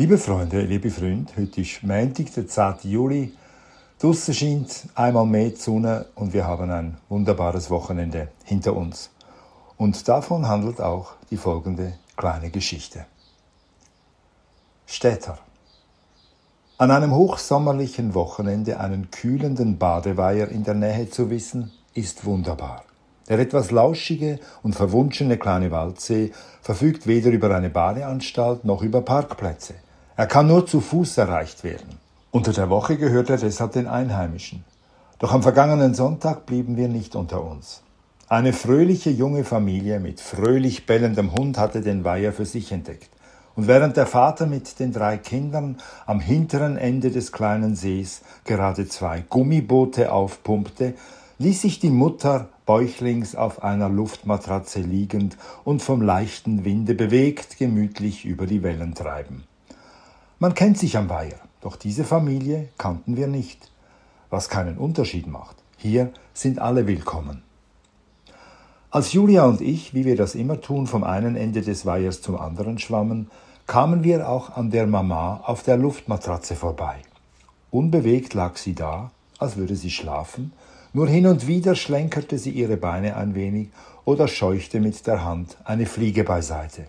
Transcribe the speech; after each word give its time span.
Liebe 0.00 0.16
Freunde, 0.16 0.62
liebe 0.62 0.90
Freunde, 0.90 1.30
heute 1.36 1.60
ist 1.60 1.82
Montag, 1.82 2.32
der 2.32 2.48
10. 2.48 2.90
Juli. 2.90 3.34
Draussen 3.98 4.32
scheint 4.32 4.86
einmal 4.94 5.26
mehr 5.26 5.50
die 5.50 5.56
Sonne 5.56 6.06
und 6.14 6.32
wir 6.32 6.46
haben 6.46 6.70
ein 6.70 6.96
wunderbares 7.10 7.68
Wochenende 7.68 8.28
hinter 8.44 8.74
uns. 8.74 9.10
Und 9.76 10.08
davon 10.08 10.48
handelt 10.48 10.80
auch 10.80 11.16
die 11.30 11.36
folgende 11.36 11.98
kleine 12.16 12.48
Geschichte. 12.48 13.04
Städter. 14.86 15.38
An 16.78 16.90
einem 16.90 17.14
hochsommerlichen 17.14 18.14
Wochenende 18.14 18.80
einen 18.80 19.10
kühlenden 19.10 19.76
Badeweiher 19.76 20.48
in 20.48 20.64
der 20.64 20.76
Nähe 20.76 21.10
zu 21.10 21.28
wissen, 21.28 21.72
ist 21.92 22.24
wunderbar. 22.24 22.84
Der 23.28 23.38
etwas 23.38 23.70
lauschige 23.70 24.40
und 24.62 24.74
verwunschene 24.74 25.36
kleine 25.36 25.70
Waldsee 25.70 26.32
verfügt 26.62 27.06
weder 27.06 27.30
über 27.30 27.54
eine 27.54 27.68
Badeanstalt 27.68 28.64
noch 28.64 28.80
über 28.80 29.02
Parkplätze. 29.02 29.74
Er 30.20 30.26
kann 30.26 30.48
nur 30.48 30.66
zu 30.66 30.82
Fuß 30.82 31.16
erreicht 31.16 31.64
werden. 31.64 31.98
Unter 32.30 32.52
der 32.52 32.68
Woche 32.68 32.98
gehört 32.98 33.30
er 33.30 33.38
deshalb 33.38 33.72
den 33.72 33.86
Einheimischen. 33.86 34.66
Doch 35.18 35.32
am 35.32 35.42
vergangenen 35.42 35.94
Sonntag 35.94 36.44
blieben 36.44 36.76
wir 36.76 36.88
nicht 36.88 37.16
unter 37.16 37.42
uns. 37.42 37.80
Eine 38.28 38.52
fröhliche 38.52 39.08
junge 39.08 39.44
Familie 39.44 39.98
mit 39.98 40.20
fröhlich 40.20 40.84
bellendem 40.84 41.32
Hund 41.32 41.56
hatte 41.56 41.80
den 41.80 42.04
Weiher 42.04 42.34
für 42.34 42.44
sich 42.44 42.70
entdeckt. 42.70 43.08
Und 43.56 43.66
während 43.66 43.96
der 43.96 44.04
Vater 44.04 44.44
mit 44.44 44.78
den 44.78 44.92
drei 44.92 45.16
Kindern 45.16 45.78
am 46.04 46.20
hinteren 46.20 46.76
Ende 46.76 47.10
des 47.10 47.32
kleinen 47.32 47.74
Sees 47.74 48.20
gerade 48.44 48.86
zwei 48.86 49.24
Gummiboote 49.26 50.12
aufpumpte, 50.12 50.92
ließ 51.38 51.62
sich 51.62 51.80
die 51.80 51.88
Mutter 51.88 52.50
bäuchlings 52.66 53.36
auf 53.36 53.64
einer 53.64 53.88
Luftmatratze 53.88 54.80
liegend 54.80 55.38
und 55.64 55.80
vom 55.80 56.02
leichten 56.02 56.66
Winde 56.66 56.94
bewegt 56.94 57.56
gemütlich 57.56 58.26
über 58.26 58.44
die 58.44 58.62
Wellen 58.62 58.94
treiben. 58.94 59.44
Man 60.42 60.54
kennt 60.54 60.78
sich 60.78 60.96
am 60.96 61.10
Weiher, 61.10 61.38
doch 61.60 61.76
diese 61.76 62.02
Familie 62.02 62.70
kannten 62.78 63.18
wir 63.18 63.26
nicht, 63.26 63.70
was 64.30 64.48
keinen 64.48 64.78
Unterschied 64.78 65.26
macht. 65.26 65.56
Hier 65.76 66.14
sind 66.32 66.58
alle 66.60 66.86
willkommen. 66.86 67.42
Als 68.90 69.12
Julia 69.12 69.44
und 69.44 69.60
ich, 69.60 69.92
wie 69.92 70.06
wir 70.06 70.16
das 70.16 70.34
immer 70.34 70.62
tun, 70.62 70.86
vom 70.86 71.04
einen 71.04 71.36
Ende 71.36 71.60
des 71.60 71.84
Weihers 71.84 72.22
zum 72.22 72.40
anderen 72.40 72.78
schwammen, 72.78 73.30
kamen 73.66 74.02
wir 74.02 74.30
auch 74.30 74.56
an 74.56 74.70
der 74.70 74.86
Mama 74.86 75.42
auf 75.44 75.62
der 75.62 75.76
Luftmatratze 75.76 76.56
vorbei. 76.56 77.02
Unbewegt 77.70 78.32
lag 78.32 78.56
sie 78.56 78.74
da, 78.74 79.10
als 79.38 79.58
würde 79.58 79.76
sie 79.76 79.90
schlafen, 79.90 80.52
nur 80.94 81.06
hin 81.06 81.26
und 81.26 81.48
wieder 81.48 81.74
schlenkerte 81.74 82.38
sie 82.38 82.52
ihre 82.52 82.78
Beine 82.78 83.14
ein 83.14 83.34
wenig 83.34 83.68
oder 84.06 84.26
scheuchte 84.26 84.80
mit 84.80 85.06
der 85.06 85.22
Hand 85.22 85.58
eine 85.64 85.84
Fliege 85.84 86.24
beiseite. 86.24 86.86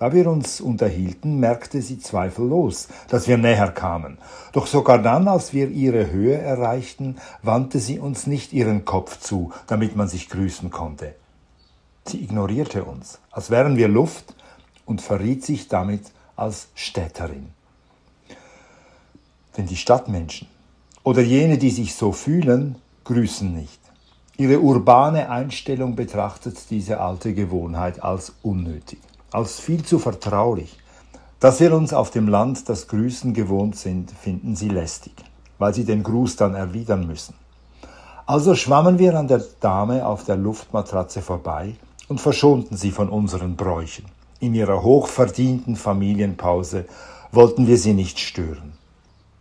Da 0.00 0.14
wir 0.14 0.28
uns 0.28 0.62
unterhielten, 0.62 1.40
merkte 1.40 1.82
sie 1.82 1.98
zweifellos, 1.98 2.88
dass 3.08 3.28
wir 3.28 3.36
näher 3.36 3.70
kamen. 3.70 4.16
Doch 4.52 4.66
sogar 4.66 4.98
dann, 4.98 5.28
als 5.28 5.52
wir 5.52 5.68
ihre 5.68 6.10
Höhe 6.10 6.38
erreichten, 6.38 7.18
wandte 7.42 7.78
sie 7.80 7.98
uns 7.98 8.26
nicht 8.26 8.54
ihren 8.54 8.86
Kopf 8.86 9.20
zu, 9.20 9.52
damit 9.66 9.96
man 9.96 10.08
sich 10.08 10.30
grüßen 10.30 10.70
konnte. 10.70 11.14
Sie 12.06 12.24
ignorierte 12.24 12.84
uns, 12.84 13.18
als 13.30 13.50
wären 13.50 13.76
wir 13.76 13.88
Luft 13.88 14.34
und 14.86 15.02
verriet 15.02 15.44
sich 15.44 15.68
damit 15.68 16.12
als 16.34 16.68
Städterin. 16.74 17.50
Denn 19.58 19.66
die 19.66 19.76
Stadtmenschen 19.76 20.48
oder 21.04 21.20
jene, 21.20 21.58
die 21.58 21.70
sich 21.70 21.94
so 21.94 22.12
fühlen, 22.12 22.76
grüßen 23.04 23.54
nicht. 23.54 23.80
Ihre 24.38 24.60
urbane 24.60 25.28
Einstellung 25.28 25.94
betrachtet 25.94 26.56
diese 26.70 27.00
alte 27.00 27.34
Gewohnheit 27.34 28.02
als 28.02 28.32
unnötig, 28.40 28.98
als 29.32 29.60
viel 29.60 29.84
zu 29.84 29.98
vertraulich. 29.98 30.78
Dass 31.38 31.60
wir 31.60 31.74
uns 31.74 31.92
auf 31.92 32.10
dem 32.10 32.28
Land 32.28 32.68
das 32.68 32.88
Grüßen 32.88 33.32
gewohnt 33.32 33.76
sind, 33.76 34.10
finden 34.10 34.56
sie 34.56 34.68
lästig, 34.68 35.14
weil 35.58 35.72
sie 35.72 35.84
den 35.84 36.02
Gruß 36.02 36.36
dann 36.36 36.54
erwidern 36.54 37.06
müssen. 37.06 37.34
Also 38.26 38.54
schwammen 38.54 38.98
wir 38.98 39.18
an 39.18 39.26
der 39.26 39.42
Dame 39.60 40.06
auf 40.06 40.24
der 40.24 40.36
Luftmatratze 40.36 41.22
vorbei 41.22 41.74
und 42.08 42.20
verschonten 42.20 42.76
sie 42.76 42.90
von 42.90 43.08
unseren 43.08 43.56
Bräuchen. 43.56 44.04
In 44.38 44.54
ihrer 44.54 44.82
hochverdienten 44.82 45.76
Familienpause 45.76 46.84
wollten 47.32 47.66
wir 47.66 47.78
sie 47.78 47.92
nicht 47.92 48.18
stören. 48.18 48.72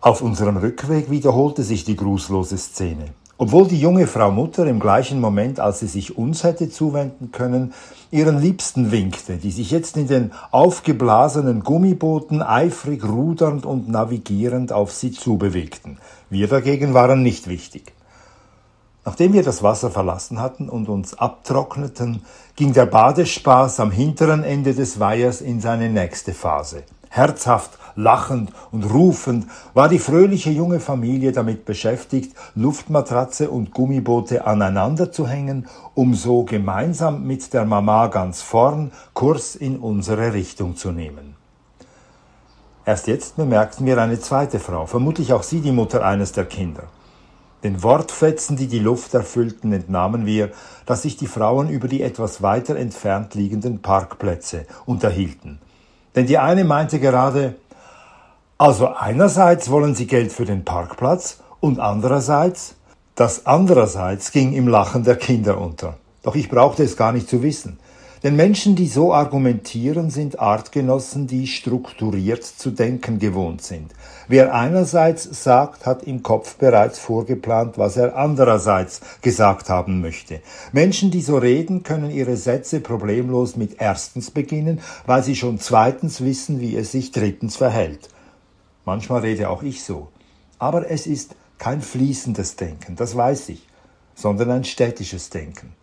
Auf 0.00 0.22
unserem 0.22 0.56
Rückweg 0.56 1.10
wiederholte 1.10 1.62
sich 1.62 1.84
die 1.84 1.96
grußlose 1.96 2.56
Szene. 2.56 3.06
Obwohl 3.42 3.68
die 3.68 3.80
junge 3.80 4.06
Frau 4.06 4.30
Mutter 4.30 4.66
im 4.66 4.80
gleichen 4.80 5.18
Moment, 5.18 5.60
als 5.60 5.80
sie 5.80 5.86
sich 5.86 6.18
uns 6.18 6.44
hätte 6.44 6.68
zuwenden 6.68 7.32
können, 7.32 7.72
ihren 8.10 8.38
Liebsten 8.38 8.90
winkte, 8.90 9.38
die 9.38 9.50
sich 9.50 9.70
jetzt 9.70 9.96
in 9.96 10.08
den 10.08 10.32
aufgeblasenen 10.50 11.64
Gummibooten 11.64 12.42
eifrig 12.42 13.02
rudernd 13.02 13.64
und 13.64 13.88
navigierend 13.88 14.74
auf 14.74 14.92
sie 14.92 15.10
zubewegten. 15.10 15.96
Wir 16.28 16.48
dagegen 16.48 16.92
waren 16.92 17.22
nicht 17.22 17.48
wichtig. 17.48 17.94
Nachdem 19.06 19.32
wir 19.32 19.42
das 19.42 19.62
Wasser 19.62 19.90
verlassen 19.90 20.38
hatten 20.38 20.68
und 20.68 20.90
uns 20.90 21.14
abtrockneten, 21.14 22.20
ging 22.56 22.74
der 22.74 22.84
Badespaß 22.84 23.80
am 23.80 23.90
hinteren 23.90 24.44
Ende 24.44 24.74
des 24.74 25.00
Weihers 25.00 25.40
in 25.40 25.62
seine 25.62 25.88
nächste 25.88 26.34
Phase. 26.34 26.82
Herzhaft, 27.12 27.76
lachend 27.96 28.52
und 28.70 28.84
rufend 28.84 29.46
war 29.74 29.88
die 29.88 29.98
fröhliche 29.98 30.50
junge 30.50 30.78
Familie 30.78 31.32
damit 31.32 31.64
beschäftigt, 31.64 32.36
Luftmatratze 32.54 33.50
und 33.50 33.72
Gummiboote 33.72 34.46
aneinander 34.46 35.10
zu 35.10 35.26
hängen, 35.26 35.66
um 35.94 36.14
so 36.14 36.44
gemeinsam 36.44 37.26
mit 37.26 37.52
der 37.52 37.64
Mama 37.64 38.06
ganz 38.06 38.42
vorn 38.42 38.92
Kurs 39.12 39.56
in 39.56 39.78
unsere 39.80 40.32
Richtung 40.32 40.76
zu 40.76 40.92
nehmen. 40.92 41.34
Erst 42.84 43.08
jetzt 43.08 43.36
bemerkten 43.36 43.86
wir 43.86 43.98
eine 43.98 44.20
zweite 44.20 44.60
Frau, 44.60 44.86
vermutlich 44.86 45.32
auch 45.32 45.42
sie 45.42 45.60
die 45.60 45.72
Mutter 45.72 46.04
eines 46.04 46.30
der 46.30 46.44
Kinder. 46.44 46.84
Den 47.64 47.82
Wortfetzen, 47.82 48.56
die 48.56 48.68
die 48.68 48.78
Luft 48.78 49.14
erfüllten, 49.14 49.72
entnahmen 49.72 50.26
wir, 50.26 50.50
dass 50.86 51.02
sich 51.02 51.16
die 51.16 51.26
Frauen 51.26 51.68
über 51.68 51.88
die 51.88 52.02
etwas 52.02 52.40
weiter 52.40 52.76
entfernt 52.76 53.34
liegenden 53.34 53.82
Parkplätze 53.82 54.64
unterhielten. 54.86 55.58
Denn 56.14 56.26
die 56.26 56.38
eine 56.38 56.64
meinte 56.64 56.98
gerade, 56.98 57.56
also 58.58 58.88
einerseits 58.88 59.70
wollen 59.70 59.94
sie 59.94 60.06
Geld 60.06 60.32
für 60.32 60.44
den 60.44 60.64
Parkplatz 60.64 61.38
und 61.60 61.78
andererseits, 61.78 62.74
das 63.14 63.46
andererseits 63.46 64.32
ging 64.32 64.52
im 64.52 64.68
Lachen 64.68 65.04
der 65.04 65.16
Kinder 65.16 65.58
unter. 65.58 65.96
Doch 66.22 66.34
ich 66.34 66.48
brauchte 66.48 66.82
es 66.82 66.96
gar 66.96 67.12
nicht 67.12 67.28
zu 67.28 67.42
wissen. 67.42 67.78
Denn 68.22 68.36
Menschen, 68.36 68.76
die 68.76 68.86
so 68.86 69.14
argumentieren, 69.14 70.10
sind 70.10 70.38
Artgenossen, 70.38 71.26
die 71.26 71.46
strukturiert 71.46 72.44
zu 72.44 72.70
denken 72.70 73.18
gewohnt 73.18 73.62
sind. 73.62 73.94
Wer 74.28 74.54
einerseits 74.54 75.42
sagt, 75.42 75.86
hat 75.86 76.02
im 76.02 76.22
Kopf 76.22 76.56
bereits 76.56 76.98
vorgeplant, 76.98 77.78
was 77.78 77.96
er 77.96 78.16
andererseits 78.16 79.00
gesagt 79.22 79.70
haben 79.70 80.02
möchte. 80.02 80.40
Menschen, 80.72 81.10
die 81.10 81.22
so 81.22 81.38
reden, 81.38 81.82
können 81.82 82.10
ihre 82.10 82.36
Sätze 82.36 82.80
problemlos 82.80 83.56
mit 83.56 83.76
erstens 83.80 84.30
beginnen, 84.30 84.80
weil 85.06 85.24
sie 85.24 85.34
schon 85.34 85.58
zweitens 85.58 86.20
wissen, 86.20 86.60
wie 86.60 86.76
es 86.76 86.92
sich 86.92 87.12
drittens 87.12 87.56
verhält. 87.56 88.10
Manchmal 88.84 89.22
rede 89.22 89.48
auch 89.48 89.62
ich 89.62 89.82
so. 89.82 90.08
Aber 90.58 90.90
es 90.90 91.06
ist 91.06 91.36
kein 91.56 91.80
fließendes 91.80 92.56
Denken, 92.56 92.96
das 92.96 93.16
weiß 93.16 93.48
ich, 93.48 93.66
sondern 94.14 94.50
ein 94.50 94.64
städtisches 94.64 95.30
Denken. 95.30 95.79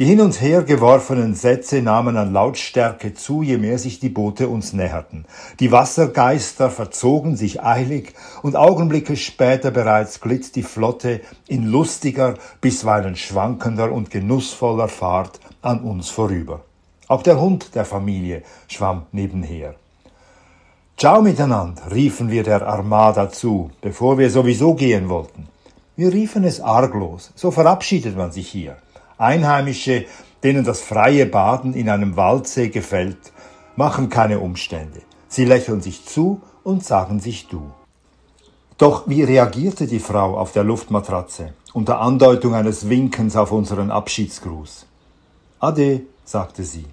Die 0.00 0.06
hin 0.06 0.22
und 0.22 0.40
her 0.40 0.62
geworfenen 0.62 1.34
Sätze 1.34 1.82
nahmen 1.82 2.16
an 2.16 2.32
Lautstärke 2.32 3.12
zu, 3.12 3.42
je 3.42 3.58
mehr 3.58 3.78
sich 3.78 4.00
die 4.00 4.08
Boote 4.08 4.48
uns 4.48 4.72
näherten. 4.72 5.26
Die 5.60 5.72
Wassergeister 5.72 6.70
verzogen 6.70 7.36
sich 7.36 7.62
eilig, 7.62 8.14
und 8.40 8.56
Augenblicke 8.56 9.14
später 9.18 9.70
bereits 9.70 10.22
glitt 10.22 10.56
die 10.56 10.62
Flotte 10.62 11.20
in 11.48 11.66
lustiger, 11.66 12.36
bisweilen 12.62 13.14
schwankender 13.14 13.92
und 13.92 14.10
genussvoller 14.10 14.88
Fahrt 14.88 15.38
an 15.60 15.82
uns 15.82 16.08
vorüber. 16.08 16.62
Auch 17.06 17.22
der 17.22 17.38
Hund 17.38 17.74
der 17.74 17.84
Familie 17.84 18.42
schwamm 18.68 19.02
nebenher. 19.12 19.74
Ciao 20.96 21.20
miteinander, 21.20 21.82
riefen 21.92 22.30
wir 22.30 22.42
der 22.42 22.66
Armada 22.66 23.28
zu, 23.28 23.70
bevor 23.82 24.16
wir 24.16 24.30
sowieso 24.30 24.72
gehen 24.72 25.10
wollten. 25.10 25.46
Wir 25.94 26.10
riefen 26.10 26.44
es 26.44 26.58
arglos, 26.58 27.32
so 27.34 27.50
verabschiedet 27.50 28.16
man 28.16 28.32
sich 28.32 28.48
hier. 28.48 28.78
Einheimische, 29.20 30.06
denen 30.42 30.64
das 30.64 30.80
freie 30.80 31.26
Baden 31.26 31.74
in 31.74 31.90
einem 31.90 32.16
Waldsee 32.16 32.68
gefällt, 32.68 33.32
machen 33.76 34.08
keine 34.08 34.40
Umstände. 34.40 35.02
Sie 35.28 35.44
lächeln 35.44 35.82
sich 35.82 36.06
zu 36.06 36.40
und 36.64 36.84
sagen 36.84 37.20
sich 37.20 37.46
du. 37.46 37.70
Doch 38.78 39.08
wie 39.08 39.22
reagierte 39.22 39.86
die 39.86 39.98
Frau 39.98 40.38
auf 40.38 40.52
der 40.52 40.64
Luftmatratze 40.64 41.52
unter 41.74 42.00
Andeutung 42.00 42.54
eines 42.54 42.88
Winkens 42.88 43.36
auf 43.36 43.52
unseren 43.52 43.90
Abschiedsgruß? 43.90 44.86
Ade, 45.60 46.00
sagte 46.24 46.64
sie. 46.64 46.86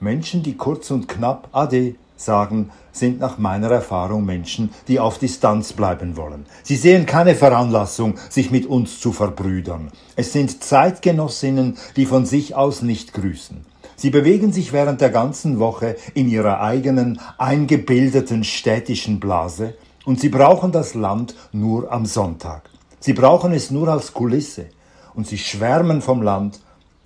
Menschen, 0.00 0.42
die 0.42 0.56
kurz 0.56 0.90
und 0.90 1.08
knapp 1.08 1.48
Ade 1.52 1.96
sagen, 2.20 2.70
sind 2.92 3.20
nach 3.20 3.38
meiner 3.38 3.70
Erfahrung 3.70 4.24
Menschen, 4.24 4.70
die 4.88 5.00
auf 5.00 5.18
Distanz 5.18 5.72
bleiben 5.72 6.16
wollen. 6.16 6.46
Sie 6.62 6.76
sehen 6.76 7.06
keine 7.06 7.34
Veranlassung, 7.34 8.14
sich 8.28 8.50
mit 8.50 8.66
uns 8.66 9.00
zu 9.00 9.12
verbrüdern. 9.12 9.90
Es 10.16 10.32
sind 10.32 10.62
Zeitgenossinnen, 10.62 11.78
die 11.96 12.06
von 12.06 12.26
sich 12.26 12.54
aus 12.54 12.82
nicht 12.82 13.12
grüßen. 13.12 13.64
Sie 13.96 14.10
bewegen 14.10 14.52
sich 14.52 14.72
während 14.72 15.00
der 15.00 15.10
ganzen 15.10 15.58
Woche 15.58 15.96
in 16.14 16.28
ihrer 16.28 16.60
eigenen 16.60 17.20
eingebildeten 17.36 18.44
städtischen 18.44 19.20
Blase 19.20 19.74
und 20.06 20.18
sie 20.18 20.30
brauchen 20.30 20.72
das 20.72 20.94
Land 20.94 21.34
nur 21.52 21.92
am 21.92 22.06
Sonntag. 22.06 22.70
Sie 22.98 23.12
brauchen 23.12 23.52
es 23.52 23.70
nur 23.70 23.88
als 23.88 24.14
Kulisse 24.14 24.66
und 25.14 25.26
sie 25.26 25.38
schwärmen 25.38 26.00
vom 26.00 26.22
Land, 26.22 26.60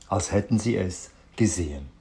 als 0.08 0.32
hätten 0.32 0.58
sie 0.58 0.76
es 0.76 1.10
gesehen. 1.36 1.93